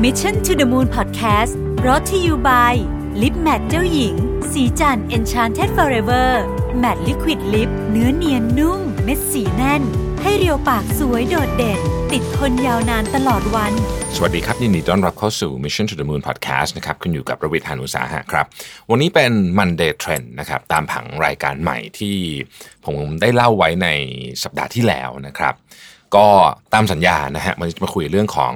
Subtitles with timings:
[0.00, 1.52] Mission to the Moon Podcast
[1.86, 2.74] รอ t ธออยู่ by
[3.22, 4.14] ลิปแมทเจ้าหญิง
[4.52, 6.28] สีจัน Enchanted Forever
[6.82, 9.82] Matte Liquid Lip เนื้อเนียนนุ่ม เม็ดสีแน่น
[10.22, 11.80] ให้เรียวปากสวยโดดเด่น
[12.12, 13.72] ติดทนยาวนานตลอดวัน
[14.16, 18.46] สวัสดีครับ ยินดีต้อนรับเข้าสู่ Mission to the Moon Podcast นะครับคุณอยู่กับระวิทยานุสาหะครับ
[18.90, 22.16] วันนี้เป็น Monday Trend นะครับ ตามผังรายการใหม่ที่
[22.84, 23.88] ผมได้เล่าไว้ใน
[24.42, 25.54] สัปดาห์ที่แล้วนะครับ
[26.16, 26.28] ก็
[26.74, 28.54] ตามสัญญานะฮะมันจะมาคุยเรื่องของ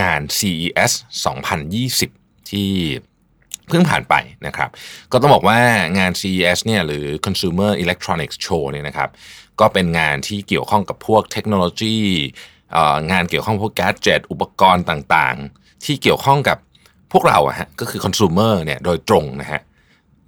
[0.00, 0.92] งาน CES
[1.70, 2.70] 2020 ที่
[3.68, 4.14] เพิ่งผ่านไป
[4.46, 4.70] นะครับ
[5.12, 5.58] ก็ต้องบอกว่า
[5.98, 9.10] งาน CES เนี่ยหรือ Consumer Electronics Show เนี่ยนะครับ
[9.60, 11.98] ก็เป็นงานที่เกี่ยวข้องกับพวกเทคโนโลยี
[13.10, 16.58] งานเกี่ยวข้องพวกแกจ e t อุปกรณ์ต่างๆ ที่เกี่ยวข้องกับ
[17.12, 19.60] พวกเราอะฮะก็คือ consumer เนี่ยโดยตรงนะฮะ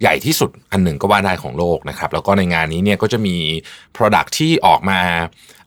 [0.01, 3.37] ใหญ่ที่สุดอันหนึ่งก็ว่าได้ของโลกนะครับ แล้วก็ในงานนี้เนี่ยก็จะมี
[3.95, 4.99] Product ที่ออกมา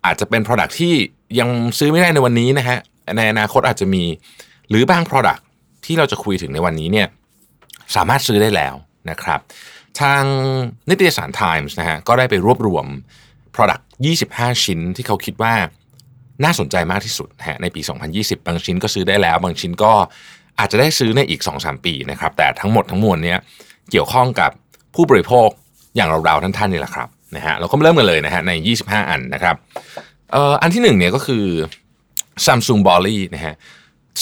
[0.05, 0.95] อาจจะเป็น Product ที่
[1.39, 2.79] ยังซื้อไม่ได้ในวันนี้นะฮะ
[3.17, 4.05] ในอนาคตอาจจะมี
[4.69, 5.43] หรือบาง Product
[5.85, 7.07] ที่เราจะคุยถึงในวันนี้เนี่ย
[7.97, 8.75] สามารถซื้อได้แล้ว
[9.11, 9.41] นะครับ
[10.01, 10.23] ทาง
[10.89, 12.87] นิตยสาร Times นะฮะก็ได้ไปรวบรวม
[13.55, 13.83] Product
[14.23, 15.55] 25 ชิ้นที่เขาคิดว่า
[16.45, 17.81] น่าสนใจมากที่สุดฮะในปี
[18.13, 19.93] 2020 บางชิ้นก็ซื้อได้แล้ว บางชิ้นก็
[20.59, 23.39] อาจจะได้ซื้อในอีก 2-3 ปีนะครับแต่ทั้งหมดทั้งมวลเนี้ย
[23.91, 24.51] เกี่ยวข้องกับ
[24.95, 25.49] ผู้บริโภค
[25.97, 29.57] อย่างเราๆท่านๆนี่แหละครับ นะฮะเราก็เริ่มกันเลยนะฮะใน 25 อันนะครับ
[30.33, 31.45] เอ่ออันที่หนึ่งเนี่ยก็คือ
[32.47, 33.55] Samsung b o l l y นะฮะ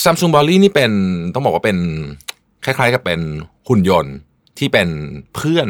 [0.03, 0.91] Samsung b o l l y นี่เป็น
[1.35, 1.79] ต้องบอกว่าเป็น
[2.65, 3.21] คล้ายๆกับเป็น
[3.69, 4.15] หุ่นยนต์
[4.59, 4.89] ที่เป็น
[5.35, 5.69] เพื่อน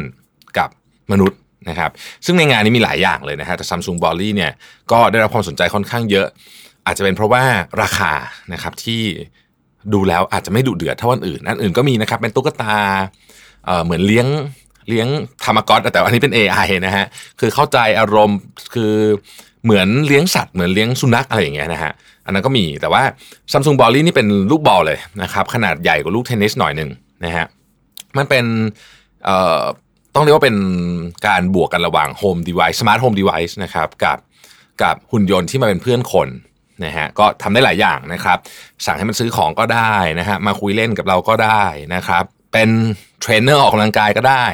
[0.57, 0.69] กับ
[1.11, 1.91] มนุษย์นะครับ
[2.25, 4.51] ซึ่งในงานนี้มีหลายอย่างเลยนะฮะแต่ Samsung b o l l y เนี่ย
[4.91, 6.27] ก็ได้รับความสนใจค่อนข้างเยอะ
[6.85, 7.43] อาจจะเป็นเพราะว่า
[7.81, 8.11] ราคา
[8.53, 9.01] นะครับที่
[9.93, 12.77] ดูแล้วอาจจะไม่ดุเดือดเท่าอันอื่นอันอื่นก็มีนะครับเป็นตุ๊กตา
[13.65, 14.27] เอ่อเหมือนเลี้ยง
[14.89, 15.07] เลี้ยง
[15.45, 17.05] ธรรมกอตแต่อันนี้เป็น AI นะฮะ
[17.39, 18.37] คือเข้าใจอารมณ์
[18.73, 18.93] คือ
[19.63, 21.91] เหมือนเลี้ยงสัตว์เหมือนเลี้ยงสุนัขอะไรอย่างเงี้ยนะฮะ
[22.25, 23.03] อันนั้นก็มีแต่ว่า
[23.51, 26.89] Samsung b o l l y นี่เป็นลูกบอลเลยนะครับขนาดใหญ่กว่าลูกเทนนิสหน่อยหนึ่ง
[27.25, 27.45] นะฮะ
[28.17, 28.45] มันเป็น
[30.15, 30.57] ต้องเรียกว่าเป็น
[31.27, 34.17] การบวกกันระหว่าง Home Device Smart Home Device นะครับกับ
[34.83, 36.27] กับหุ่นยนต์ที่มาเป็นเพื่อนคน
[36.85, 38.37] นะฮะก็ทำได้หลายอย่างนะครับ
[38.85, 41.63] สั่งให้มันซื้อของก็ได้นะฮะมาคุยเล่นกับเราก็ได้
[41.95, 42.23] นะครับ
[42.53, 42.69] เป็น
[43.21, 44.45] เทรนเนอร์ออกกำลังกายก็ได้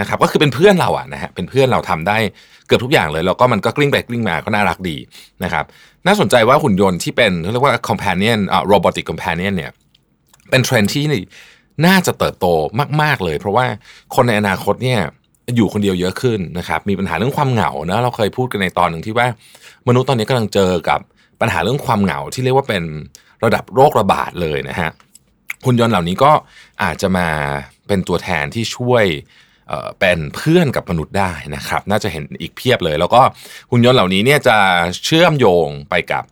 [0.00, 2.18] นะครับก็คือเป็นเพื่อนเราอะนะฮะเป็นเพื่อนเราทำได้
[2.66, 4.96] เกือบทุกอย่างเลย แล้วก็มันก็กลิ้งไปกลิ้งมาก็น่ารักดี
[5.44, 5.64] นะครับ
[6.06, 9.72] น่าสนใจว่าหุ่นยนต์ที่เป็นเรียกว่า companion อ่า robotic companion เนี่ย
[10.50, 11.04] เป็นเทรนที่
[11.86, 12.46] น่าจะเติบโต
[13.02, 13.66] มาก ๆ เลย เพราะว่า
[14.14, 15.00] คนในอนาคตเนี่ย
[15.56, 19.26] อยู่คนเดียวเยอะขึ้นนะครับมีปัญหาเรื่องความเหงานะเราเคยพูดกันในตอนหนึ่งที่ว่า
[19.88, 21.00] มนุษย์ตอนนี้กำลังเจอกับ
[21.40, 22.82] ปัญหาเรื่องความเหงาที่เรียกว่าเป็น
[23.44, 24.90] ระดับโรคระบาดเลยนะฮะ
[25.64, 26.32] หุ่นยนต์เหล่านี้ก็
[26.82, 27.28] อาจจะมา
[27.86, 29.04] เป็นตัวแทนที่ช่วย
[30.00, 33.22] เป็นเพื่อนกับมนุษย์ได้นะครับ น่าจะเห็นอีกเพียบเลย แล้วก็
[33.70, 34.56] หุ่นยนต์เหล่านี้เนี่ยจะ
[35.04, 36.24] เชื่อมโยงไปกับ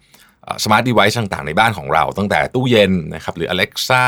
[0.64, 4.04] สมาร์ทเดเวิ์ต่างๆ ในบ้านของเรา ตั้งแต่ตู้เย็นนะครับหรือ Alexa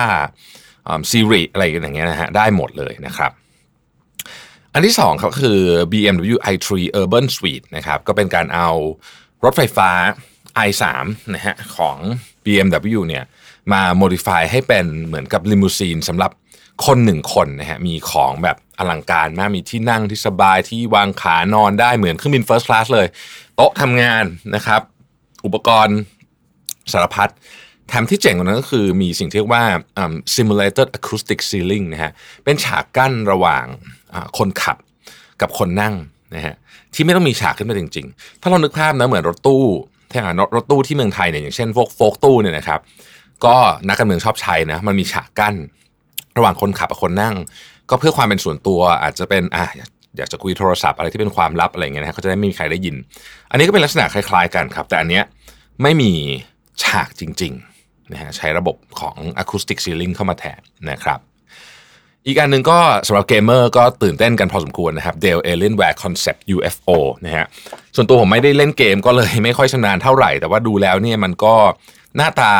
[1.10, 3.32] ซีรีอะไรอย่างเงี้ยนะฮะได้หมดเลยนะครับ
[4.72, 5.60] อันที่สองครับคือ
[5.92, 6.68] BMW i3
[7.00, 8.70] Urban Suite นะครับก็เป็นการเอา
[9.44, 9.90] รถไฟฟ้า
[10.68, 10.84] i3
[11.34, 11.96] นะฮะของ
[12.44, 13.24] BMW เนี่ย
[13.72, 16.30] มา modify ให้เป็นเหมือนกับลิมูซีนสำหรับ
[16.86, 23.06] คนหนึ่งคนนะฮะมีของแบบอลังการมากมีที่นั่งที่สบายที่วางขานอนได้เหมือนเครื่องบิน First Class เลย
[23.56, 24.80] โต๊ะทำงานนะครับ
[25.44, 25.96] อุปกรณ์
[26.92, 27.30] สารพัด
[27.88, 29.64] แถมที่เจ๋งกว่านั้นก็คือมีสิ่งที่เรียกว่า
[30.34, 32.12] simulated acoustic ceiling นะฮะ
[32.44, 33.64] เป็นฉากกั้นระหว่าง
[34.38, 34.76] คนขับ
[35.40, 35.94] กับคนนั่ง
[36.34, 36.54] นะฮะ
[36.94, 39.64] ที่ไม่ต้องมีฉากขึ้นมาจริง ๆ ถ้าเรานึกภาพนะเหมือนรถตู้
[40.10, 40.20] ถ้า
[40.56, 42.80] รถตู้ที่เมืองไทยเนี่ยอย่างเช่นพวกโฟกตู้เนี่ยนะครับ
[43.44, 43.56] ก็
[43.88, 45.54] นักการเมืองชอบใช้นะมันมีฉากกั้น
[46.36, 47.34] ระหว่างคนขับกับคนนั่ง
[47.90, 49.66] ก็เพื่อความเป็นส่วนตัวอาจจะเป็นอะ
[50.16, 52.96] อยากจะคุยโทรศัพท์อะไรที่เป็นความลับอะไรเงี้ยนะเขาจะได้ไม่มีใครได้ยิน
[53.50, 55.24] อันนี้ก็เป็นลักษณะคล้าย ๆ กันครับ แต่อันเนี้ย
[55.82, 56.12] ไม่มี
[56.82, 60.60] ฉากจริงๆนะฮะใช้ระบบของ acoustic ceiling เข้ามาแทน
[60.90, 61.20] นะครับ
[62.26, 66.90] อีกอันหนึ่งก็สำหรับเกมเมอร์ก็ตื่นเต้นกันพอสมควรนะครับ Dell Alienware Concept UFO
[67.26, 67.46] นะฮะ
[67.96, 71.54] ส่วนตัวผมไม่ได้เล่นเกมก็เลยไม่ค่อยชำนาญเท่าไหร่ แต่ว่าดูแล้วเนี่ยมันก็
[72.16, 72.54] หน้าตา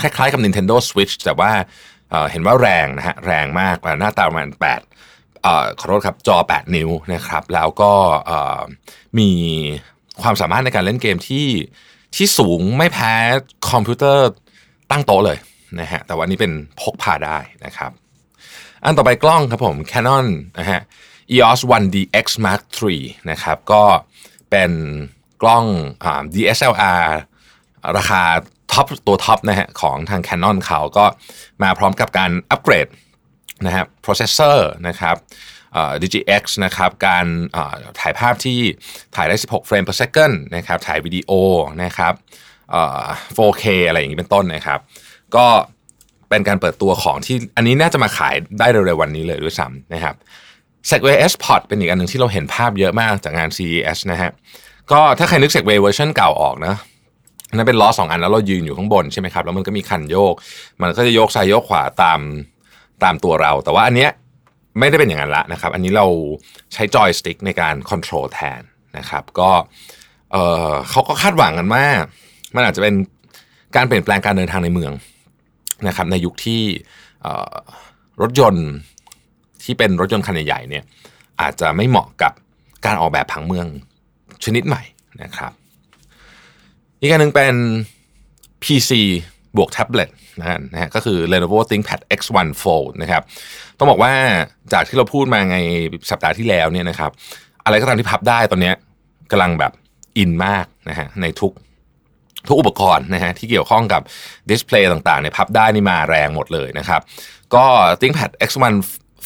[0.00, 1.52] คล้ายๆกับ Nintendo Switch แต่ว่า
[2.30, 4.48] เห็นว่าแรงนะฮะแรงมากหน้าตาประมาณ
[5.14, 7.92] 8ขอโทษครับจอ 8 นิ้วนะครับ แล้วก็
[9.18, 9.30] มี
[10.22, 11.46] ความสามารถในการเล่นเกมที่
[12.16, 13.12] ที่สูงไม่แพ้
[13.70, 14.28] คอมพิวเตอร์
[14.90, 15.38] ตั้งโต๊ะเลย
[15.80, 17.90] นะฮะแต่วันนี้เป็นพกพาได้นะครับ
[18.84, 20.26] อันต่อไปกล้องครับผม Canon
[20.58, 20.80] นะฮะ
[21.34, 23.00] EOS 1D X Mark III
[23.30, 23.82] นะครับก็
[24.50, 24.72] เป็น
[25.42, 25.64] กล้อง
[26.04, 27.04] อ DSLR
[27.96, 28.22] ราคา
[28.72, 31.04] ท็อปตัวท็อปนะฮะของทาง Canon เขาก็
[31.62, 32.86] มาพร้อมกับการอัปเกรด
[33.66, 34.58] นะฮะ processor
[34.88, 35.16] นะครับ
[36.02, 37.26] DGX นะครับการ
[38.00, 38.60] ถ่ายภาพที่
[39.14, 41.30] ถ่ายได้ 16 เฟรม per second นะครับถ่ายวิดีโอ
[41.82, 42.12] นะครับ
[43.36, 44.78] 4K อะไรอย่างนี้เป็นต้นนะครับ
[45.36, 45.46] ก็
[46.28, 50.14] เป็นการเปิดตัวของที่อันนี้น่าจะมาขายได้เร็วๆวันนี้เลยด้วยซ้ำนะครับ
[50.90, 54.30] Segway S Pod เป็นอีกอันหนึ่งที่เราเห็นภาพเยอะมากจากงาน CES นะฮะ
[54.90, 56.74] ก็ถ้าใครนึก Segway เวอร์ชันเก่าออกนะ
[57.56, 60.34] นั่นเป็นล้อสองอันแล้วเรายืนอยู่ข้างบนใช่ไหมครับแล้วมันก็มีคันโยก
[60.82, 62.20] มันก็จะโยกซ้ายโยกขวาตาม
[63.04, 64.10] ตามตัวเรา แต่ว่าอันเนี้ย
[64.78, 66.06] ไม่ได้เป็นอย่างนั้นละนะครับ อันนี้เรา
[66.72, 68.60] ใช้จอยสติ๊กในการ control แทน
[68.98, 69.50] นะครับ ก็
[70.32, 70.36] เอ
[70.68, 71.84] อเขาก็คาดหวังกันว่า
[72.54, 72.94] มันอาจจะเป็น
[73.76, 74.92] การเปลี่ยนแปลงการเดินทางในเมือง
[75.88, 76.62] นะครับ ในยุคที่
[78.22, 78.68] รถยนต์
[79.64, 80.84] ที่เป็นรถยนต์คันใหญ่ๆเนี่ย
[81.40, 82.32] อาจจะไม่เหมาะกับ
[82.86, 83.66] การออกแบบผังเมือง
[84.44, 84.82] ชนิดใหม่
[85.22, 85.52] นะครับ
[87.04, 87.54] อีกอันหนึ่งเป็น
[88.62, 88.90] PC
[89.56, 90.10] บวกแท็บเล็ต
[90.40, 93.22] นะฮะนะฮะก็คือ Lenovo ThinkPad X1 Fold นะครับ
[93.78, 94.12] ต้องบอกว่า
[94.72, 95.56] จากที่เราพูดมาไง
[96.10, 97.10] สัปดาห์ที่แล้วเนี่ยนะครับ
[97.64, 98.72] อะไรก็ตามที่พับได้ตอนนี้
[99.30, 99.72] กำลังแบบ
[100.18, 101.52] อินมากนะฮะในทุก
[102.48, 104.02] ทุกอุปกรณ์นะฮะที่เกี่ยวข้องกับ
[104.50, 107.00] ดิสเพลย์ต่างๆเนี่ยพับได้นี่มาแรงหมดเลยนะครับ
[107.54, 107.64] ก็
[108.00, 108.74] ThinkPad X1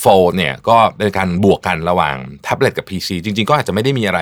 [0.03, 4.21] Fold เนี่ยก็เป็นการบวกกันระหว่างแท็บเล็ตกับ PC จริงๆ ก็อาจจะไม่ได้มีอะไร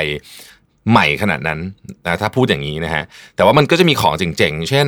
[0.91, 1.61] ใหม่ขนาดนั้น
[2.05, 3.05] นะถ้าพูดอย่างนี้นะฮะ
[3.37, 4.87] แต่ว่ามันก็จะมีของเจ๋งๆ เช่น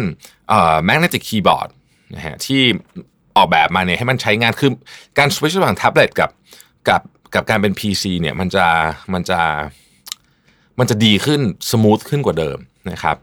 [0.48, 1.68] เอ่อ magnetic keyboard
[2.16, 2.60] นะฮะที่
[3.36, 4.70] ออกแบบมาเนี่ยให้มันใช้งานคือ
[5.18, 6.30] การสวิตช์ระหว่างแท็บเล็ตกับ
[6.88, 7.02] กับ
[7.34, 8.66] กับการเป็น PC เนี่ยมันจะ
[9.12, 9.40] มันจะ
[10.78, 11.40] มันจะดีขึ้น
[11.70, 12.58] สมูทขึ้นกว่าเดิม
[12.90, 13.16] นะครับ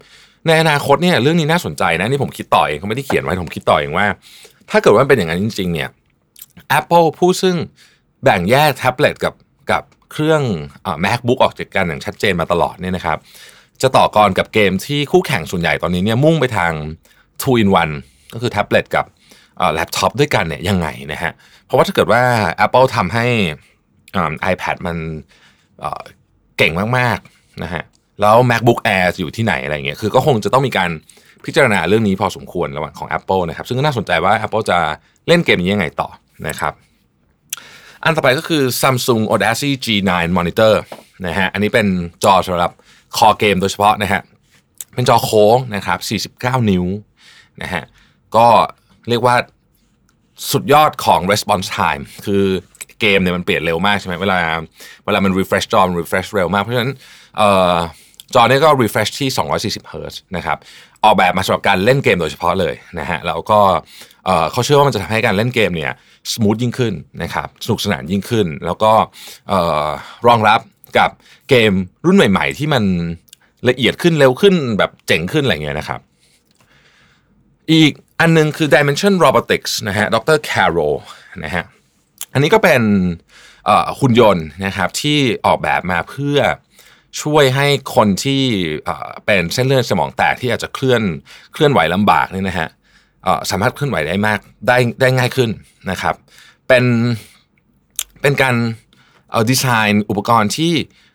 [0.48, 4.06] ในอนาคตเนี่ยเรื่องนี้น่าสนใจนะนี่ผมคิดต่อเองเขาไม่ได้เขียนไว้ผมคิดต่อเองว่า
[4.69, 5.89] ถ้าเกิดว่าเป็นอย่างนั้นจริง ๆ เนี่ย
[6.80, 7.56] Apple ผู้ซึ่ง
[8.24, 9.33] แบ่งแยกแท็บเล็ตกับ
[9.72, 9.83] กับ
[10.15, 10.41] เครื่อง
[11.06, 13.17] MacBook ออกจากกันอย่างชัดเจนมาตลอดเนี่ยนะครับ
[13.81, 16.71] จะต่อกรกับเกมที่คู่แข่งส่วนใหญ่ตอนนี้เนี่ยมุ่งไปทาง
[17.41, 17.94] two in one
[18.33, 19.06] ก็คือแท็บเล็ตกับ
[19.73, 21.31] แล็ปท็อปด้วยกันเนี่ยยังไงนะฮะ
[21.65, 22.21] เพราะว่าถ้าเกิดว่า
[22.65, 23.25] Apple ทำให้
[24.53, 24.97] iPad มัน
[26.57, 27.83] เก่งมากๆนะฮะ
[28.21, 30.89] แล้ว MacBook Air อยู่ที่ไหนอะไรเงี้ยคือก็คงจะต้องมีการ
[31.45, 34.77] พิจารณาเรื่องนี้พอสมควรระหว่างของ Apple นะครับ ซึ่งก็น่าสนใจว่า Apple จะ
[35.27, 36.09] เล่นเกมนี้ยังไงต่อ
[36.47, 36.73] นะครับ
[38.05, 40.73] อันต่อไปก็คือ Samsung Audacity G9 Monitor
[41.25, 41.87] นะฮะ อันนี้เป็น
[42.23, 42.71] จอสำหรับ
[43.17, 44.21] คอเกมโดยเฉพาะนะฮะ
[44.93, 45.99] เป็นจอโค้งนะครับ
[46.61, 46.85] 49 นิ้ว
[47.61, 47.83] นะฮะ
[48.35, 48.47] ก็
[49.09, 49.35] เรียกว่า
[50.51, 52.43] สุดยอดของ response time คือ
[53.01, 54.37] เกมเนี่ยมันเปลี่ยนเร็วมากใช่ไหมเวลา
[55.05, 56.91] เวลามัน refresh จอมัน refresh เร็วมาก เพราะฉะนั้น
[58.33, 59.30] จอนี้ก็ refresh ที่
[59.81, 60.57] 240 Hz นะครับ
[61.04, 63.60] ออกแบบมาสำหรับการเล่นเกมโดยเฉพาะเลยนะฮะ แล้วก็
[64.51, 65.92] เขาเชื่อว่ามันจะทำให้การเล่นเกมเนี่ย
[66.31, 66.94] สมูทยิ่งขึ้น
[67.24, 68.92] นะครับ สนุกสนานยิ่งขึ้น แล้วก็
[70.27, 70.60] รองรับ
[70.98, 71.10] กับ
[71.50, 71.72] เกม
[72.06, 72.83] รุ่นใหม่ ๆ ที่มัน
[73.69, 76.00] ละเอียดขึ้นเร็วขึ้นแบบเจ๋งขึ้นอะไรเงี้ยนะครับ
[77.72, 80.98] อีกอันนึงคือ Dimension Robotics นะฮะ ดร Carroll
[81.44, 81.66] นะฮะ
[82.33, 82.81] อันนี้ก็เป็น
[84.00, 86.38] หุ่นยนต์นะครับที่ออกแบบมาเพื่อ
[87.21, 88.44] ช่วยให้คนที่
[89.25, 91.01] เป็นเส้นเลือดสมองแตกที่อาจจะเคลื่อน
[91.53, 92.69] เคลื่อนไหวลำบากเนี่ยนะฮะ
[93.51, 95.50] สามารถเคลื่อนไหวได้มากได้ได้ง่ายขึ้น
[95.91, 96.15] นะครับ
[96.67, 96.85] เป็น
[98.21, 98.56] เป็นการ
[99.31, 100.71] เอาดีไซน์อุปกรณ์ที่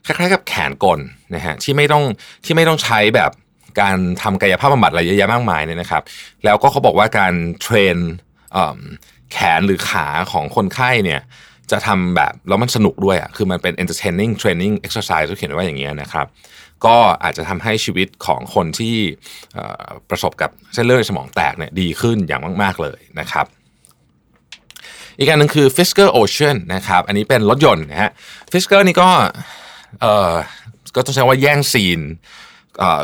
[0.06, 0.98] คล้ายๆกับแขนกล
[1.34, 2.04] นะฮะที่ไม่ต้อง
[2.44, 3.30] ที่ไม่ต้องใช้แบบ
[3.80, 6.02] การทำกายภาพบำบัดอะไรเยอะแยะมากมายเนี่ยนะครับ
[6.44, 7.32] แล้วก็เขาบอกว่าการ
[7.62, 7.96] เทรน
[9.32, 11.20] แขนหรือขาของคนไข้เนี่ย
[11.72, 16.26] จะทำแบบแล้วมันสนุกด้วยอะคือมันเป็น entertaining training exercise เขาเขียนไว้อย่างเงี้ยนะครับ
[16.86, 18.96] ก็อาจจะทำให้ชีวิตของคนที่
[20.10, 23.46] ประสบกับเส้นเลือดสมองแตกเนี่ยดีขึ้นอย่างมาก ๆ เลยนะครับ
[25.18, 28.10] อีกอันหนึ่งคือ Fisker Ocean นะครับ อันนี้เป็นรถยนต์นะฮะ
[28.52, 29.08] Fisker นี่ก็
[30.00, 30.32] เออ
[30.94, 32.00] ก็ต้องใช้ว่าแย่งซีน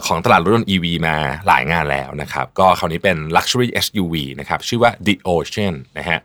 [0.07, 1.17] ของตลาดรถยนต์ EV มา
[1.47, 6.19] หลายงานแล้วนะครับ ก็คราวนี้เป็น Luxury SUV นะครับ ชื่อว่า The Ocean นะฮะ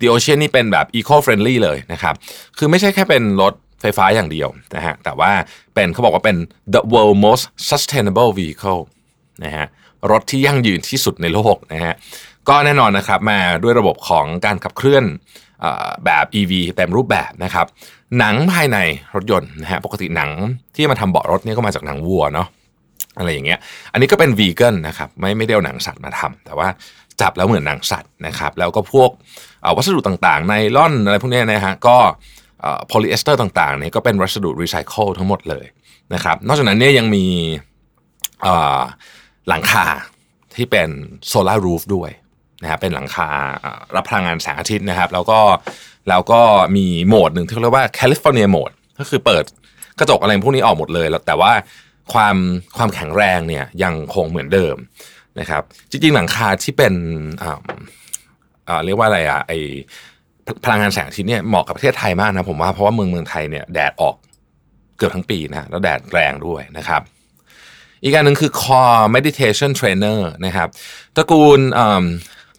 [0.00, 2.14] The Ocean นี่เป็นแบบ Eco Friendly เลยนะครับ
[2.58, 5.32] คือไม่ใช่แค่เป็นรถไฟฟ้าอย่างเดียวนะฮะ แต่ว่า
[5.74, 6.36] เป็นเขาบอกว่าเป็น
[6.74, 8.80] the world most sustainable vehicle
[9.44, 9.66] นะฮะ
[10.10, 11.94] รถที่ยั่งยืนที่สุดในโลกนะฮะ
[12.48, 15.04] ก็แน่นอนนะครับมาด้วยระบบของการขับเคลื่อน
[16.04, 17.66] แบบ EV เต็มรูปแบบนะครับ
[18.18, 18.78] หนังภายใน
[19.14, 20.30] รถยนต์นะฮะ ปกติหนัง
[20.74, 22.48] ที่มาทำเบาะรถนี่ก็มาจากหนังวัวเนาะ
[23.18, 23.58] อะไรอย่างเงี้ย
[23.92, 26.68] อันนี้ก็เป็นวีแกนนะครับไม่ไม่ได้เอาหนังสัตว์มาทำแต่ว่า
[27.20, 29.10] จับแล้วเหมือนหนังสัตว์นะครับ แล้วก็พวก
[29.76, 31.96] วัสดุต่างๆไนลอนอะไรพวกนี้นะฮะก็
[32.86, 35.66] โพลีเอสเตอร์ต่างๆเนี่ยก็เป็นวัสดุรีไซเคิลทั้งหมดเลย
[36.14, 37.24] นะครับ นอกจากนั้นเนี่ยยังมี
[39.48, 39.86] หลังคา
[40.56, 40.88] ที่เป็น
[41.28, 42.10] solar roof ด้วย
[42.62, 43.28] นะครับเป็นหลังคา
[43.96, 45.40] รับพลังงานแสงอาทิตย์นะครับ แล้วก็
[46.08, 46.40] แล้วก็
[46.76, 49.44] มีโหมดหนึ่งที่เขาเรียกว่า California modeก็คือเปิด
[49.98, 51.52] กระจกอะไรพวกนี้ออกหมดเลยแล้วแต่ว่า
[52.12, 52.36] ความ
[52.76, 54.76] ความแข็งแรงเนี่ยยังคงเหมือนเดิม
[55.40, 56.94] นะครับ จริงๆหลังคาที่เป็น
[58.84, 59.52] เรียกว่าอะไรอะไอ
[60.64, 64.14] พลังงานแสงอาทิตย์เนี่ยเหมาะกับประเทศไทยมากนะผมว่าเพราะว่าเมืองเมืองไทยเนี่ยแดดออก
[64.96, 67.02] เกือบทั้งปีนะแล้วแดดแรงด้วยนะครับ
[68.02, 70.68] อีกอันหนึ่งคือ Core Meditation Trainer นะครับ
[71.16, 71.60] ตระกูล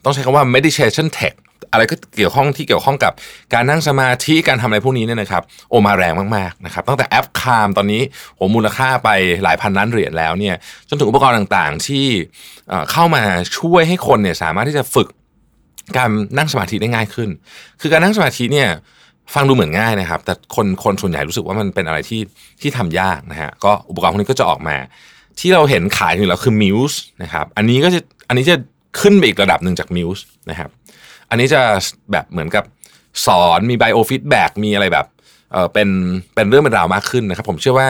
[0.04, 1.34] ต้องใช้คำว่า meditation tech
[1.72, 3.12] อะไรก็เกี่ยวข้องที่เกี่ยวข้องกับ
[3.54, 8.02] การนั่งสมาธิการทำอะไรพวกนี้เนี่ยนะครับ โอมาแรงมากๆนะครับตั้งแต่แอปคามตอนนี้
[8.36, 9.08] โหมูลค่าไป
[9.44, 10.54] หลายพันล้านเหรียญแล้วเนี่ย
[10.88, 12.06] จนถึงอุปกรณ์ต่างๆ ที่
[12.92, 13.22] เข้ามา
[13.58, 15.08] ช่วยให้คนเนี่ยสามารถที่จะฝึก
[15.96, 17.28] การนั่งสมาธิได้ง่ายขึ้น
[17.80, 18.68] คือการนั่งสมาธิเนี่ย
[19.34, 22.20] ฟังดูเหมือนง่ายนะครับ แต่คนคนส่วนใหญ่รู้สึกว่ามันเป็นอะไรที่
[22.60, 24.76] ที่ทำยากนะฮะก็อุปกรณ์พวกนี้ก็จะออกมา
[25.40, 28.56] ที่เราเห็นขายอยู่แล้วคือมิวส์นะครับอันนี้ก็จะอันนี้จะ
[29.00, 30.70] ขึ้นไปอีกระดับหนึ่งจาก Muse นะครับ
[31.30, 31.60] อันนี้จะ
[32.12, 32.64] แบบเหมือนกับ
[33.26, 35.06] สอนมี biofeedback มีอะไรแบบ
[35.52, 35.88] เออเป็น
[36.34, 37.88] เป็นเรื่องเป็นราวมากขึ้นนะครับ ผมเชื่อว่า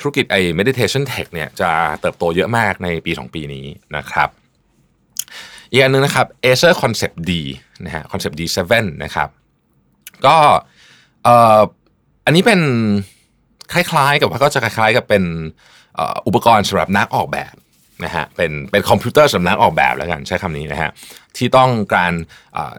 [0.00, 1.70] ธุรกิจไอ้ meditation tech เนี่ยจะ
[2.00, 3.66] เติบโตเยอะมากในปี 2 ปีนี้
[3.96, 4.28] นะครับ
[5.70, 7.30] อีกอันนึงนะครับ Acer Concept D
[7.84, 8.72] นะฮะ Concept D7
[9.04, 9.28] นะครับ
[10.26, 10.36] ก็
[11.24, 11.60] เอ่อ
[12.24, 12.60] อันนี้เป็น
[13.72, 15.24] คล้ายๆกับก็จะคล้ายๆกับเป็น
[16.26, 17.54] อุปกรณ์สำหรับนักออกแบบ
[18.04, 20.90] นะฮะเป็นเป็นคอมพิวเตอร์สำหรับนักออกแบบแล้วกันใช้คำนี้นะฮะ
[21.36, 22.12] ที่ต้องการ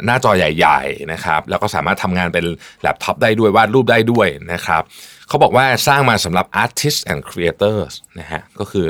[0.05, 2.45] หน้าจอใหญ่ๆนะครับแล้วก็สามารถทำงานเป็น
[2.81, 4.83] แล็ปท็อปได้ด้วยวาดรูปได้ด้วยนะครับ
[5.27, 8.87] เขาบอกว่าสร้างมาสำหรับ artists and creators นะฮะก็คือ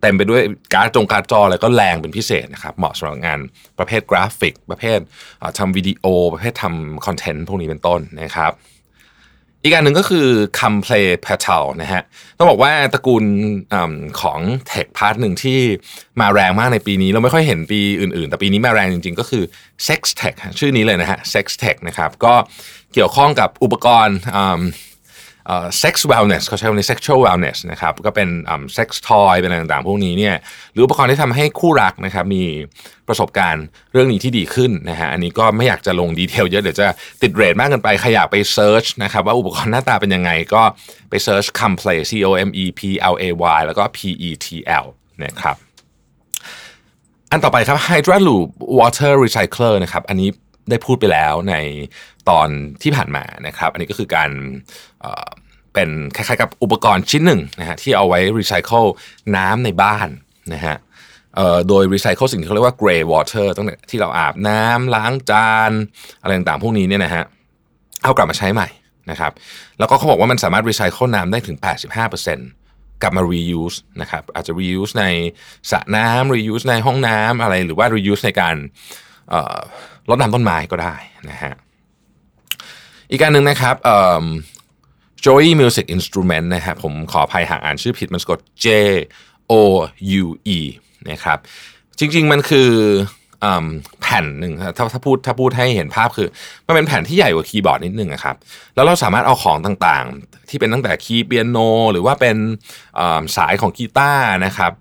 [0.00, 0.42] เต็มไปด้วย
[0.74, 3.38] การ์ดจงการ์ดจออะไรก็แรงเป็นพิเศษนะครับเหมาะสำหรับงาน
[3.78, 4.98] ประเภทกราฟิก ประเภท
[5.58, 8.52] ทำวิดีโอ ประเภททำ content พวกนี้เป็นต้นนะครับ
[9.62, 10.26] อีกอันหนึ่งก็คือ
[10.58, 12.02] Come Play Petl นะฮะ
[12.38, 13.24] ต้องบอกว่าตระกูล
[13.74, 13.76] อ
[14.20, 15.58] ของ tech part หนึ่งที่
[16.20, 19.42] มาแรงมากในปีนี้ เราไม่ค่อยเห็นปีอื่นๆ แต่ปีนี้มาแรงจริงๆ ก็คือ
[19.88, 22.34] Sex Tech ชื่อนี้เลยนะฮะ Sex Tech นะครับก็
[22.94, 24.16] เกี่ยวข้องกับอุปกรณ์
[25.78, 28.28] sex wellness เขาใช้คำนี้ sexual wellness นะครับก็เป็น
[28.74, 30.36] sex toy เป็นอะไรต่างๆ พวกนี้เนี่ย
[30.72, 32.44] หรืออุปกรณ์ที่ทำให้คู่รักนะครับมี
[33.08, 36.86] ประสบการณ์เรื่องนี้ที่ดีขึ้นนะฮะอันนี้ก็ไม่อยากจะลง detail เยอะเดี๋ยวจะ
[37.22, 40.62] ติดเรทมากเกินไปใครอยากไป search นะครับว่าอุปกรณ์หน้าตาเป็นยังไงก็
[41.10, 42.80] ไปเซิร์ช Complay C O M E P
[43.12, 43.24] L A
[43.56, 44.46] Y แล้วก็ P E T
[44.82, 44.86] L
[45.24, 45.56] นะครับ
[47.30, 50.30] อันต่อไปครับ Hydra Loop Water Recycler นะครับอันนี้
[50.70, 51.54] ได้พูดไปแล้วใน
[52.30, 52.48] ตอน
[52.82, 54.30] ที่ผ่านมานะครับ อันนี้ก็คือการ
[55.74, 58.84] เป็นคล้ายๆกับอุปกรณ์ชิ้นหนึ่งนะฮะที่เอาไว้รีไซเคิล
[59.36, 60.08] น้ำในบ้าน
[60.54, 60.76] นะฮะ
[61.68, 65.72] โดยรีไซเคิลสิ่งที่เขาเรียกว่า gray water ตั้งแต่ที่เราอาบน้ำล้างจาน
[66.22, 67.24] อะไรต่างๆ พวกนี้เนี่ยนะฮะ
[68.02, 68.68] เอากลับมาใช้ใหม่
[69.10, 69.32] นะครับ
[69.78, 71.56] แล้วก็เขาบอกว่ามันสามารถรีไซเคิลน้ำได้ถึง
[72.28, 75.04] 85%กลับมา reuse นะครับอาจจะ reuse ใน
[75.70, 78.54] สระน้ำ reuse ในห้องน้ำอะไร หรือว่า reuse ในการ
[80.10, 80.94] ลดน้ำต้นไม้ก็ได้
[81.30, 81.52] นะฮะ
[83.10, 83.76] อีกการหนึ่งนะครับ
[85.24, 88.66] Joey Music Instrument นะครับผมขออภัยหากอ่านชื่อผิดมันสะกด J
[89.52, 89.52] O
[90.22, 90.58] U E
[91.10, 91.38] นะครับ
[91.98, 92.70] จริง ๆ มันคือ
[94.00, 96.28] แผ่นหนึ่งถ้าถ้าพูดถ้าพูดให้เห็นภาพคือ
[96.66, 98.36] มันเป็นแผ่นที่ใหญ่กว่าคีย์บอร์ดนิดนึงครับ
[98.74, 101.58] แล้วเราสามารถเอาของต่างๆ ที่เป็นตั้งแต่คีย์เปียโน
[101.92, 102.36] หรือว่าเป็น
[103.36, 104.72] สายของกีตาร์นะครับ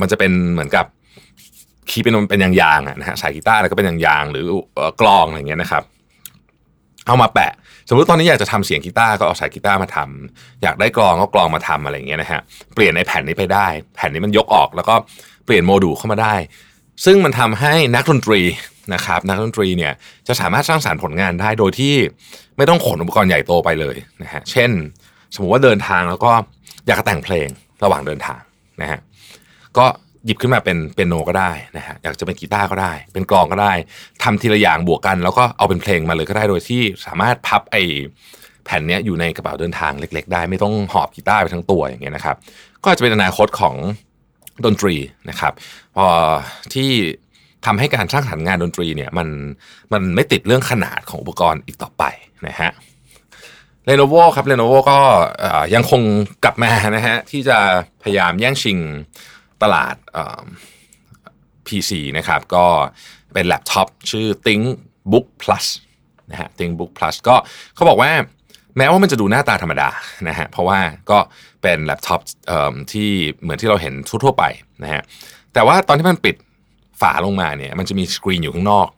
[0.00, 0.86] มันจะเป็นเหมือนกับ
[1.90, 4.46] คีย์เป็นเป็นยางๆนะฮะสายกีตาร์แล้วก็เป็นยางๆหรือ
[5.00, 5.82] กลองอะไรเงี้ยนะครับ
[7.06, 7.52] เอามาแปะ
[7.88, 12.40] สมมติตอนนี้อยากจะทำเสียงกีตาร์ก็เอาสายกีตาร์มาทำอยากได้กลองก็กลองมาทำอะไรเงี้ยนะฮะ
[12.74, 13.66] เปลี่ยนในแผ่นนี้ไปได้
[13.96, 14.94] แผ่นนี้มันยกออกแล้วก็
[15.44, 16.34] เปลี่ยนโมดูลเข้ามาได้
[17.04, 18.40] ซึ่งมันทำให้นักดนตรี
[18.94, 19.92] นะครับนักดนตรีเนี่ย
[20.28, 21.94] จะสามารถสร้างสารรค์ผลงานได้โดยที่
[22.56, 24.70] ไม่ต้องขนอุปกรณ์ใหญ่โตไปเลยนะฮะเช่น
[25.34, 26.32] สมมติว่าเดินทางแล้วก็
[26.86, 27.48] อยากแต่งเพลง
[27.84, 28.40] ระหว่างเดินทาง
[28.80, 29.00] นะฮะ
[29.78, 29.86] ก็
[30.26, 33.72] หยิบขึ้นมาเป็นเป็นโนก็ได้นะฮะอยากจะเป็นกีตาร์ก็ได้ เป็นกลองก็ได้
[34.22, 37.82] ทำทีละอย่างบวกกัน แล้วก็เอาเป็นเพลงมาเลยก็ได้โดยที่สามารถพับไอ้
[38.64, 42.36] แผ่นนี้อยู่ในกระเป๋าเดินทางเล็ก ๆ ได้ไม่ต้องหอบกีตาร์ไปทั้งตัวอย่างเงี้ยนะครับ
[42.84, 43.76] ก็จะเป็นอนาคตของ
[44.64, 44.94] ดนตรี
[45.30, 45.52] นะครับ
[45.96, 46.06] พอ
[46.74, 46.90] ที่
[47.66, 49.28] ทำให้การสร้างสรรค์งานดนตรีเนี่ยมัน
[49.92, 52.04] มันไม่ติดเรื่องขนาดของอุปกรณ์อีกต่อไป
[52.46, 52.70] นะฮะ
[53.86, 54.98] Lenovo ครับ Lenovo ก็
[55.74, 56.02] ยังคง
[56.44, 57.58] กลับมานะฮะที่จะ
[58.02, 58.78] พยายามแย่งชิง
[59.62, 59.96] ตลาด
[61.66, 62.66] PC นะครับก็
[63.32, 65.66] เป็นแล็ปท็อปชื่อ ThinkBook Plus
[66.30, 67.36] นะฮะ ThinkBook Plus ก็
[67.74, 68.10] เขาบอกว่า
[68.76, 69.90] แม้ว่ามันจะดูหน้าตาธรรมดา
[70.28, 71.18] นะฮะเพราะว่าก็
[71.62, 72.20] เป็นแล็ปท็อป
[72.92, 73.10] ที่
[73.40, 74.44] เหมือนที่เราเห็นทั่วไป
[74.82, 75.02] นะฮะ
[75.54, 76.36] แต่ว่าตอนที่มันปิด
[77.00, 78.88] ฝาลงมาเนี่ยมันจะมีสกรีนอยู่ข้างนอก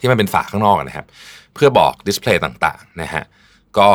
[0.00, 1.06] ที่มันเป็นฝาข้างนอกนะครับ
[1.54, 3.24] เพื่อบอก display ต่างๆนะฮะ
[3.78, 3.88] ก็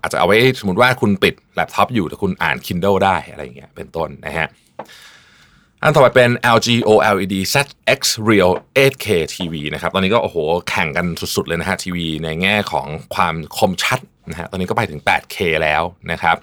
[0.00, 4.48] อาจจะเอาไว้สมมติว่าคุณปิดแล็ปท็อปอยู่แต่คุณอ่าน Kindle ได้อะไรอย่างเงี้ยเป็นต้นนะฮะ
[5.82, 10.36] อันต่อไปเป็น LG OLED ZX Real 8K TV นะครับ ตอนนี้ก็โอ้โห
[10.68, 15.82] แข่งกันสุดๆเลยนะฮะทีวีในแง่ของความคมชัดนะฮะ ตอนนี้ก็ไปถึง 8K แล้ว
[16.12, 16.36] นะครับ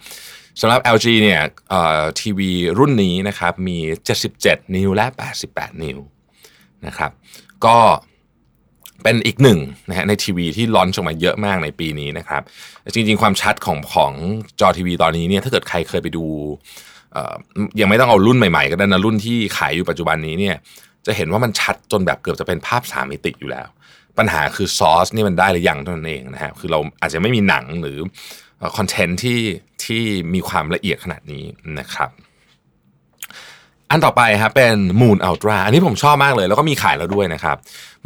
[0.61, 1.41] สำหรับ LG เนี่ย
[2.21, 3.77] ทีวีรุ่นนี้นะครับมี
[4.27, 5.05] 77 นิ้วและ
[5.45, 5.99] 88 นิ้ว
[6.85, 7.11] นะครับ
[7.65, 7.77] ก็
[9.03, 12.41] เป็นอีกหนึ่งนะฮะในทีวีที่ลอนชออกมาเยอะมากในปีนี้นะครับ
[12.93, 14.13] จริงๆ ความชัดของของ
[14.59, 16.25] จอทีวีตอนนี้เนี่ยถ้าเกิดใครเคยไปดู
[17.79, 20.55] ยังไม่ต้องเอารุ่นใหม่ๆ ก็ได้นะรุ่นที่ขายอยู่ปัจจุบันนี้เนี่ย
[21.05, 23.67] จะเห็นว่ามันชัดจนแบบเกือบจะเป็นภาพสามมิติอยู่แล้ว
[24.17, 27.97] ปัญหาคือซอสนี่มันได้หรือยังเท่านั้นเองนะฮะคือเราอาจจะไม่มีหนังหรือ
[28.77, 29.39] คอนเทนต์ที่
[29.83, 30.01] ที่
[30.33, 31.43] มีความละเอียดขนาดนี้
[31.79, 32.09] นะครับ
[33.89, 37.57] อันต่อไปครับเป็น Moon Ultra อันนี้ผมชอบมากเลย แล้วก็มีขายแล้วด้วยนะครับ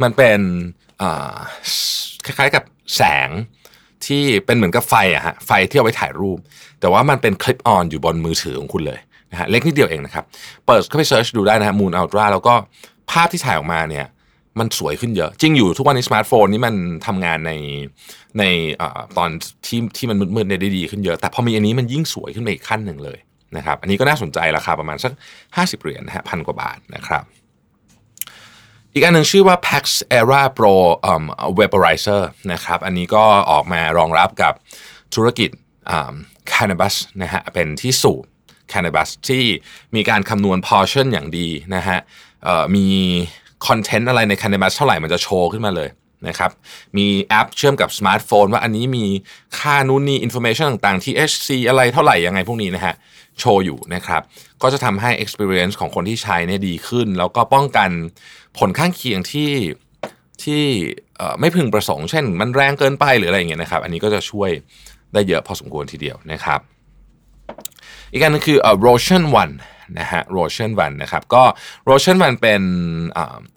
[0.02, 0.40] มันเป็น
[2.24, 2.64] คล้ายๆกับ
[2.96, 3.28] แสง
[4.06, 6.38] ที่เป็นเหมือนกับไฟอะฮะไฟที่เอาไว้ถ่ายรูป
[6.80, 9.00] แต่ว่ามันเป็น clip-on อยู่บนมือถือของคุณเลย
[9.32, 10.24] นะฮะเล็กนิดเดียวเองนะครับ
[10.66, 12.54] เปิดเข้าไป search ดูได้นะฮะ Moon Ultra แล้วก็
[13.10, 14.06] ภาพที่ถ่ายออกมาเนี่ย
[14.58, 16.74] มันสวยขึ้นเยอะ จริงอยู่ทุกวันนี้สมาร์ทโฟนนี่มัน
[17.06, 17.52] ทำงานใน
[18.38, 18.44] ใน
[18.80, 18.82] อ
[19.18, 19.30] ตอน
[19.66, 23.18] ที่ที่มันมืดๆเนี่ยได้ดีขึ้นเยอะ แต่พอมีอันนี้มันยิ่งสวยขึ้นไปอีกขั้นหนึ่งเลย
[23.56, 25.12] นะครับอันนี้ก็น่าสนใจราคาประมาณสัก
[25.50, 27.24] 50 เหรียญนะฮะพันกว่าบาทนะครับ
[28.94, 29.84] อีกอันหนึ่งชื่อว่า Pax
[30.18, 30.74] Era Pro
[31.10, 31.24] um,
[31.58, 32.22] Vaporizer
[32.52, 34.52] นะครับ อันนี้ก็ออกมารองรับกับ
[35.14, 35.50] ธุรกิจ
[36.52, 38.22] cannabis นะฮะ เป็นที่สูบ
[38.72, 39.44] cannabis ที่
[39.94, 41.98] มีการคำนวณ portion อย่างดีนะฮะ
[42.76, 42.86] มี
[43.66, 45.88] content อะไรใน cannabis เท่าไหร่มันจะโชว์ขึ้นมาเลย
[46.28, 46.50] นะครับ
[46.96, 49.06] มีแอปเชื่อมกับสมาร์ทโฟนว่าอันนี้มี
[49.58, 52.94] ค่านู่นนี่ information ต่างๆ THC อะไรเท่าไหร่ยังไงพวกนี้นะฮะ
[53.38, 54.22] โชว์อยู่นะครับ
[54.62, 57.90] ก็จะทำให้ experience ของคนที่ใช้เนี่ยดีขึ้น แล้วก็ป้องกัน
[58.58, 59.52] ผลข้างเคียงที่
[60.42, 60.62] ที่
[61.40, 64.50] ไม่พึงประสงค์ เช่น มันแรงเกินไปหรืออะไรอย่างเงี้ยนะครับ อันนี้ก็จะช่วย
[65.12, 66.60] ได้เยอะพอสมควรทีเดียวนะครับ
[68.12, 69.54] อีกอันนึงคือ Roshan One
[69.98, 71.42] นะฮะ Roshan One นะครับ ก็
[71.88, 72.62] Roshan One เป็น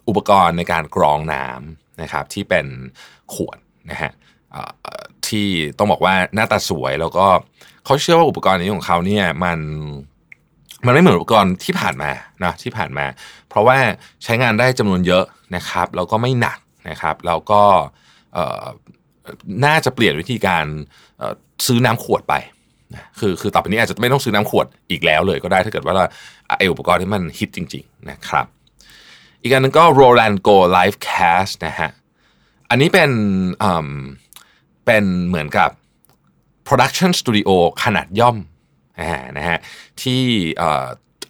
[0.08, 2.66] อุปกรณ์ในการกรองน้ำนะครับที่เป็น
[3.34, 3.58] ขวด
[3.90, 4.12] นะฮะ
[5.28, 7.26] ที่ต้องบอกว่าหน้าตาสวยแล้วก็
[7.86, 9.58] เขาเชื่อว่าอุปกรณ์นี้ของเขาเนี่ยมัน
[10.86, 12.10] มันไม่เหมือนอุปกรณ์ที่ผ่านมา
[12.44, 13.06] นะที่ผ่านมา
[13.48, 13.78] เพราะว่า
[14.24, 15.24] ใช้งานได้จำนวนเยอะ
[15.56, 17.62] นะครับแล้วก็ไม่หนักนะครับแล้วก็
[19.64, 20.64] น่าจะเปลี่ยนวิธีการ
[21.66, 22.34] ซื้อน้ำขวดไป
[23.18, 25.94] คือคือต่อไปนี้อาจจะไม่ต้องซื้อน้ำขวดอีกแล้วเลยก็ได้ถ้าเกิดว่า
[26.58, 28.46] ไออุปกรณ์ที่มันฮิตจริง ๆ นะครับ
[29.42, 31.90] อีกอันนึงก็ Roland Go Live Cast นะฮะ
[32.70, 33.10] อันนี้เป็น
[34.86, 35.70] เป็นเหมือนกับ
[36.68, 37.50] Production Studio
[37.84, 38.36] ขนาดย่อม
[39.38, 39.58] นะฮะ
[40.02, 40.22] ที่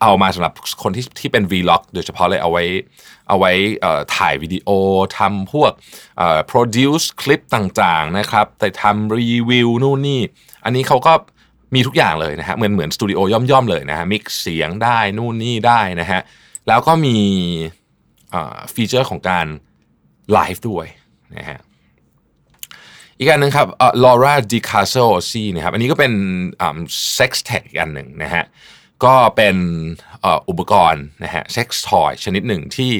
[0.03, 2.65] เอามาสำหรับคนที่ที่เป็น Vlog โดยเฉพาะเลยเอาไว้
[3.29, 3.53] เอาไว้
[4.17, 4.69] ถ่ายวิดีโอ
[5.19, 5.73] ทำพวก
[6.51, 10.21] produce คลิปต่างๆนะครับแต่ทำรีวิวนู่นนี่
[10.65, 11.13] อันนี้เขาก็
[11.75, 16.21] มีทุกอย่างเลยนะฮะเหมือนเหมือนสตูดิโอย่อมๆเลยนะฮะมิกเสียงได้นู่นนี่ได้นะฮะ
[16.69, 17.17] แล้วก็มี
[18.75, 19.47] ฟีเจอร์ของการ
[20.33, 20.87] ไลฟ์ด้วย
[21.37, 21.59] นะฮะ
[23.19, 23.69] อีกอันหนึ่งครับ
[24.05, 26.13] Lora DiCarlo Osé นะครับอันนี้ก็เป็น
[27.15, 28.45] sex tech อีกอันหนึ่งนะฮะ
[29.05, 29.57] ก็เป็น
[30.49, 32.93] อุปกรณ์นะฮะ sex toy ชนิดหนึ่งที่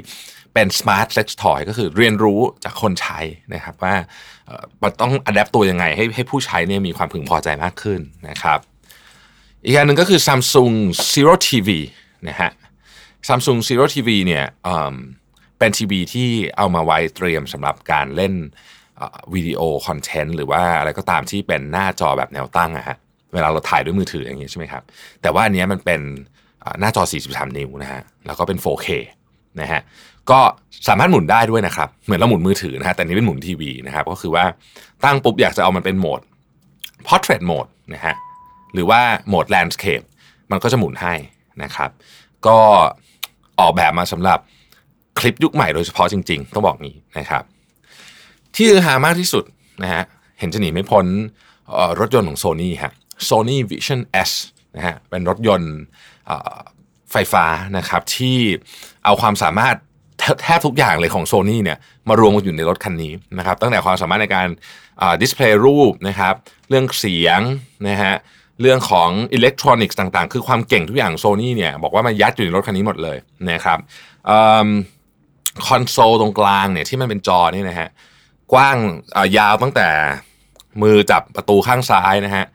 [0.55, 3.19] เป็น smart sex toy ก็คือเรียนรู้จากคนใช้
[3.55, 3.95] นะครับว่า
[5.01, 8.59] ต้อง adapt ตัวยังไงให้ให้ผู้ใช้เนี่ยมีความพึงพอใจมากขึ้นนะครับ
[9.65, 10.75] อีกอันหนึ่งก็คือ Samsung
[11.13, 11.69] Sero TV
[12.29, 12.51] นะฮะ
[13.29, 14.45] Samsung Sero TV เนี่ย
[15.59, 18.35] เป็นทีวีที่เอามาไว้เตรียมสำหรับการเล่น
[19.35, 22.97] วิดีโอคอนเทนต์หรือว่าอะไรก็ตามที่เป็นหน้าจอแบบแนวตั้งอะฮะ
[23.33, 24.83] เวลาเราถ่ายด้วยมือถืออย่างนี้ใช่ไหมครับ
[25.23, 26.01] แต่ว่าอันนี้มันเป็น
[26.81, 28.89] หน้าจอ 43 นิ้วนะฮะแล้วก็เป็น 4K
[29.61, 29.81] นะฮะ
[30.31, 30.41] ก็
[30.89, 34.45] สามารถหมุนได้ด้วยนะครับ เหมือนเราหมุนมือถือนะฮะแต่นี้เป็นหมุนทีวีนะครับ ก็คือว่า
[35.05, 36.21] ตั้งปุ๊บอยากจะเอามันเป็นโหมด
[37.07, 38.15] portrait mode นะฮะ
[38.73, 40.05] หรือว่าโหมด landscape
[40.51, 41.15] มันก็จะหมุนให้
[41.63, 41.91] นะครับ
[42.47, 42.59] ก็
[43.61, 44.39] ออกแบบมาสำหรับ
[45.19, 47.43] คลิปยุคใหม่โดยเฉพาะจริง ๆ ต้องบอกงี้นะครับ
[48.57, 49.45] ที่ฮือฮามากที่สุด
[49.83, 50.03] นะฮะ
[50.39, 51.07] เห็นจะหนีไม่พ้น
[52.01, 52.93] รถยนต์ของ Sony ฮะ
[53.29, 54.31] Sony Vision S
[54.77, 55.75] นะฮะเป็นรถยนต์
[57.13, 57.45] ไฟฟ้า
[57.77, 58.39] นะครับที่
[59.05, 59.77] เอาความสามารถ
[60.43, 64.47] แทบทุกอย่างเลยของ Sony เนี่ยมารวมกันอยู่ในรถคันนี้นะครับตั้งแต่ความสามารถในการ
[65.23, 66.35] ดิสเพลย์รูปนะครับ
[66.69, 67.41] เรื่องเสียง
[67.89, 68.15] นะฮะ
[68.61, 73.17] เรื่องของอิเล็กทรอนิกส์ต่างๆ คือความเก่งทุกอย่างโซนี่เนี่ยบอกว่ามันยัดอยู่ในรถคันนี้หมดเลย
[73.51, 73.79] นะครับ
[75.67, 77.89] คอนโซลตรงกลางเนี่ยที่มันเป็นจอนี่นะฮะ
[78.53, 78.77] กว้าง
[79.39, 79.89] ยาวตั้งแต่
[80.83, 82.47] มือจับประตูข้างซ้ายนะฮะ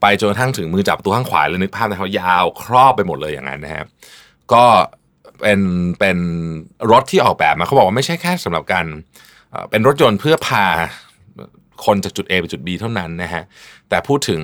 [0.00, 3.84] ไปจนกระทั่งถึงมือจับประตูข้างขวาเลยนึกภาพนะเขายาวครอบไปหมดเลยอย่างนั้นนะฮะ
[4.52, 4.64] ก็
[5.40, 5.60] เป็น
[5.98, 6.18] เป็น
[6.90, 8.86] รถที่ออกแบบมาเขาบอกว่าไม่ใช่แค่สำหรับการ
[9.70, 10.64] เป็นรถยนต์เพื่อพา
[11.84, 13.42] คนจากจุด A ไปจุด B เท่านั้นนะฮะ
[13.88, 14.42] แต่พูดถึง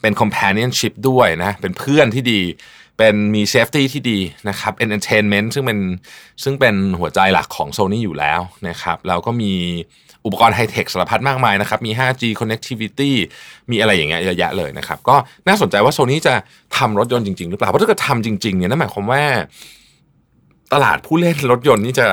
[0.00, 2.40] เป็น companionship ด้วยนะเป็นเพื่อนที่ดี
[2.98, 5.78] เป็นมี safety ที่ดีนะครับ entertainment ซึ่งเป็น
[6.42, 9.52] ซึ่งเป็นหัวใจหลักของ Sony อยู่แล้วนะครับแล้วก็มี
[10.24, 13.12] อุปกรณ์ไฮเทคสารพัดมากมายนะครับ มี 5G connectivity
[13.70, 15.16] มีอะไรอย่างเงี้ยเยอะแยะเลยนะครับ ก็
[15.48, 16.34] น่าสนใจว่าโซนี่จะ
[16.76, 19.22] ทำรถยนต์จริง ๆ หรือเปล่า เพราะถ้าเกิดทำจริง ๆ เนี่ยนั่นหมายความว่า
[20.72, 22.06] ตลาดผู้เล่นรถยนต์นี่จะ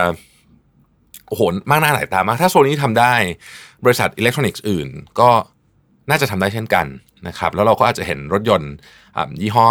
[1.27, 3.13] โอ้โหมากหน้าหลายตามาก ถ้าโซนี่ทำได้
[3.85, 4.87] บริษัทอิเล็กทรอนิกส์อื่น
[5.19, 5.29] ก็
[6.09, 6.85] น่าจะทำได้เช่นกัน
[7.27, 8.73] นะครับแล้วเราก็อาจจะเห็นรถยนต์
[9.41, 9.67] ยี่ห้อ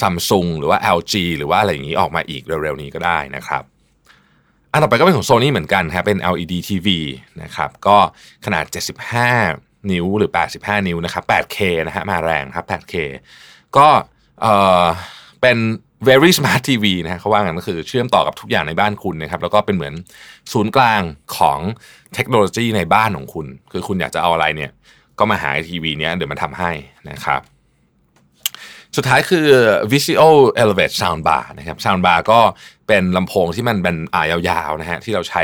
[0.00, 3.62] ซัมซุงหรือว่า LG หรือว่าอะไรอย่างนี้ออกมาอีกเร็วๆนี้ก็ได้นะครับ
[4.72, 6.88] อันต่อไปก็เป็นของ Sony เหมือนกันครับเป็น LED TV
[7.42, 7.96] นะครับก็
[8.44, 8.64] ขนาด
[9.28, 12.94] 75 นิ้วหรือ 85 นิ้วนะครับ 8K นะฮะมาแรงครับ 8K
[13.76, 13.88] ก็
[14.40, 14.46] เอ
[14.82, 14.84] อ
[15.40, 15.58] เป็น
[16.08, 19.94] very smart TV นะฮะเขาว่างันก็คือเชื่อมต่อกับทุกอย่างในบ้านคุณนะครับแล้วก็เป็นเหมือน
[20.52, 21.00] ศูนย์กลาง
[21.36, 21.58] ของ
[22.14, 24.70] เทคโนโลยีในบ้านของคุณ คือคุณอยากจะเอาอะไรเนี่ย
[25.18, 26.70] ก็มาหาทีวีเนี้ยเดี๋ยวมันทำให้
[27.10, 27.40] นะครับ
[28.96, 29.46] สุดท้ายคือ
[29.92, 32.40] Visual Elevate Soundbar นะครับ Soundbar ก็
[32.86, 35.42] เป็นลำโพงที่มันเป็นอ่ายาวๆนะฮะที่เราใช้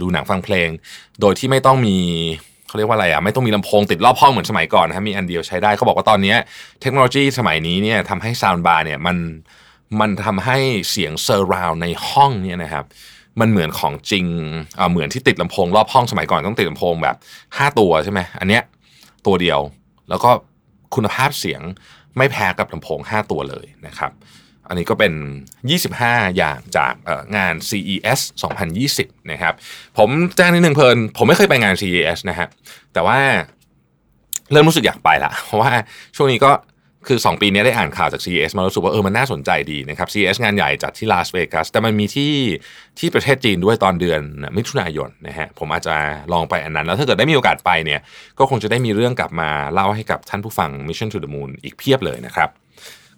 [0.00, 0.68] ดูหนังฟังเพลง
[1.20, 1.96] โดยที่ไม่ต้องมี
[2.66, 6.34] เขาเรียกว่าอะไรอะไม่ต้องมีลำโพงติดรอบห้องเหมือนสมัยก่อนนะมีอันเดียวใช้ได้เขาบอกว่าตอนนี้
[6.80, 9.16] เทคโนโลยีสมัยนี้เนี่ยทำให้ Soundbar เนี่ยมัน
[10.00, 10.58] มันทำให้
[10.90, 12.84] เสียงเซอร์ราวในห้องเนี่ยนะครับ
[13.40, 14.26] มันเหมือนของจริง
[14.90, 18.62] เหมือนที่ติดลำโพงรอบห้องสมัยก่อนต้องติดลำโพงแบบ 5 ตัวใช่ไหมอันเนี้ย
[19.26, 19.60] ตัวเดียว
[20.08, 20.30] แล้วก็
[20.94, 21.62] คุณภาพเสียง
[22.16, 24.12] ไม่แพ้กับลำโพง 5 ตัวเลยนะครับ
[24.68, 25.12] อันนี้ก็เป็น
[25.70, 26.94] 25 อย่างจาก
[27.36, 28.20] งาน CES
[28.76, 29.54] 2020 นะครับ
[29.98, 32.48] ผมแจ้งนิดนึงเพลิน ผมไม่เคยไปงาน CES นะฮะ
[32.92, 33.18] แต่ว่า
[34.52, 35.72] เริ่มรู้สึกอยากไปละ เพราะว่า
[36.16, 36.50] ช่วงนี้ก็
[37.06, 42.32] คือ 2 ปีนี้ได้อ่านข่าวจาก CES มารู้สึกว่าเออมันน่าสนใจดีนะครับ CES งานใหญ่จัดที่ลาสเวกัสแต่มันมีที่
[42.98, 44.20] ที่ประเทศจีนด้วยตอนเดือน
[44.56, 45.94] มิถุนายนนะฮะผมอาจจะ
[46.32, 48.00] ลองไปอันนั้น แล้วถ้าเกิดได้มีโอกาสไปเนี่ย
[48.38, 52.48] ก็คงจะได้มีเรื่องกลับมาเล่าให้กับท่านผู้ฟัง Mission to the Moon อีกเพียบเลยนะครับ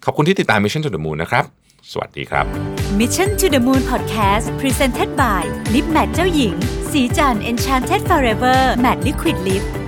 [0.05, 1.43] ขอบคุณที่ติดตาม Mission to the Moon นะครับ
[1.91, 2.45] สวัสดีครับ
[2.99, 5.43] Mission to the Moon Podcast Presented by
[5.73, 6.55] Lip Matte เจ้าหญิง
[6.91, 9.84] สีจัน Enchanted Forever Matte Liquid Lip